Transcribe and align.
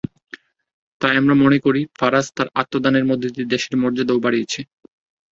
তাই 1.01 1.15
আমরা 1.17 1.35
মনে 1.43 1.57
করি, 1.65 1.81
ফারাজ 1.99 2.25
তার 2.37 2.47
আত্মদানের 2.61 3.05
মধ্য 3.05 3.23
দিয়ে 3.33 3.51
দেশের 3.53 3.75
মর্যাদাও 3.81 4.23
বাড়িয়েছে। 4.25 4.61